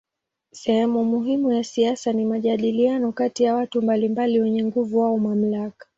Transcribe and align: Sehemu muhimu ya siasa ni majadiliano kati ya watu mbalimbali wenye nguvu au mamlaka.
Sehemu 0.51 1.05
muhimu 1.05 1.51
ya 1.51 1.63
siasa 1.63 2.13
ni 2.13 2.25
majadiliano 2.25 3.11
kati 3.11 3.43
ya 3.43 3.55
watu 3.55 3.81
mbalimbali 3.81 4.39
wenye 4.39 4.63
nguvu 4.65 5.03
au 5.05 5.19
mamlaka. 5.19 5.87